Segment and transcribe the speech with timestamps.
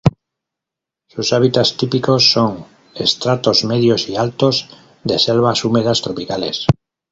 [1.09, 2.65] Sus hábitats típicos son
[2.95, 4.67] estratos medios y altos
[5.03, 6.65] de selvas húmedas tropicales.